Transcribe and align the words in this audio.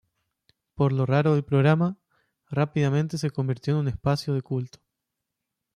Por 0.73 0.93
lo 0.93 1.05
raro 1.05 1.35
del 1.35 1.43
programa, 1.43 1.99
rápidamente 2.49 3.19
se 3.19 3.29
convirtió 3.29 3.73
en 3.75 3.81
un 3.81 3.87
espacio 3.89 4.33
de 4.33 4.41
culto. 4.41 4.79